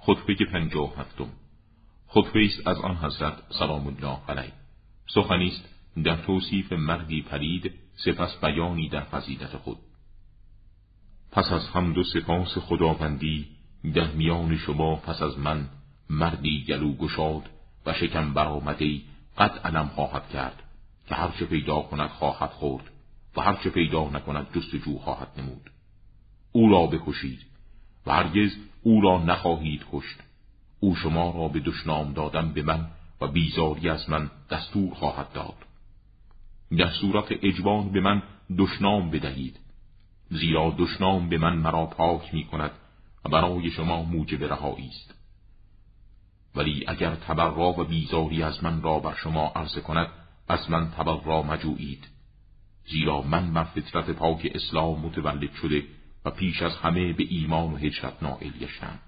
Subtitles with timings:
[0.00, 1.28] خطبه پنجاه هفتم.
[2.06, 4.52] خطبه است از آن حضرت سلام الله علیه.
[5.14, 5.52] سخنی
[6.04, 7.72] در توصیف مردی پرید
[8.04, 9.78] سپس بیانی در فضیلت خود.
[11.32, 13.46] پس از حمد و سپاس خداوندی
[13.94, 15.68] در میان شما پس از من
[16.10, 17.42] مردی گلو گشاد
[17.86, 19.00] و شکم برآمده
[19.38, 20.62] قد علم خواهد کرد
[21.08, 22.84] که هرچه پیدا کند خواهد خورد
[23.36, 25.70] و هرچه پیدا نکند جستجو خواهد نمود.
[26.52, 27.40] او را بکشید
[28.06, 28.50] و هرگز
[28.82, 30.20] او را نخواهید کشت.
[30.80, 32.86] او شما را به دشنام دادن به من
[33.20, 35.54] و بیزاری از من دستور خواهد داد.
[36.78, 38.22] در صورت اجبان به من
[38.58, 39.60] دشنام بدهید.
[40.30, 42.70] زیرا دشنام به من مرا پاک می کند
[43.24, 45.14] و برای شما موجب رهایی است.
[46.54, 50.08] ولی اگر تبرا و بیزاری از من را بر شما عرضه کند
[50.48, 52.08] از من تبرا مجویید.
[52.86, 55.84] زیرا من بر فطرت پاک اسلام متولد شده
[56.24, 58.98] و پیش از همه به ایمان و هجرت نائل گشتم